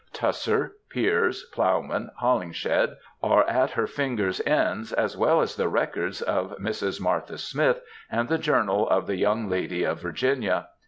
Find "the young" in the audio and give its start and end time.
9.05-9.47